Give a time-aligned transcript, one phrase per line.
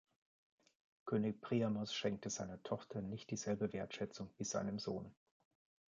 [1.05, 5.13] König Priamos schenkt seiner Tochter nicht dieselbe Wertschätzung wie seinem Sohn.